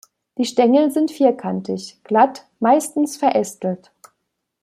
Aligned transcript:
Die 0.39 0.45
Stängel 0.45 0.89
sind 0.89 1.11
vierkantig, 1.11 1.99
glatt, 2.03 2.47
meistens 2.59 3.17
verästelt. 3.17 3.91